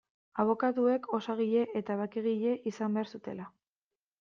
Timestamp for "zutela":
3.15-3.49